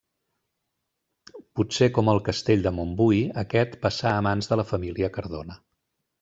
Potser 1.59 1.87
com 1.97 2.09
el 2.13 2.21
castell 2.29 2.65
de 2.69 2.73
Montbui, 2.79 3.21
aquest 3.43 3.77
passà 3.85 4.15
a 4.15 4.25
mans 4.31 4.51
de 4.55 4.59
la 4.63 4.67
família 4.73 5.13
Cardona. 5.21 5.61